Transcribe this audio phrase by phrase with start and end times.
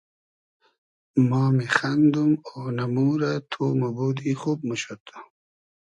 [1.29, 5.03] ما میخئندوم اۉنئمو رۂ تو موبودی خوب موشود